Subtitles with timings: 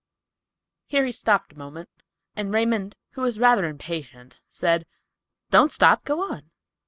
[0.87, 1.87] Here he stopped a moment,
[2.35, 4.87] and Raymond, who was rather impatient, said,
[5.51, 6.49] "Don't stop; go on."